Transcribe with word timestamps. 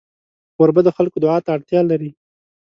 کوربه 0.55 0.81
د 0.85 0.89
خلکو 0.97 1.17
دعا 1.23 1.37
ته 1.45 1.49
اړتیا 1.55 1.81
لري. 1.91 2.11